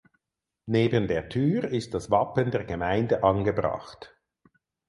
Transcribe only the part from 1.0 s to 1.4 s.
der